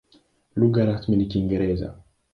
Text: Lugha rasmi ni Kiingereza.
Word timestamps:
Lugha 0.55 0.85
rasmi 0.85 1.15
ni 1.15 1.25
Kiingereza. 1.29 1.87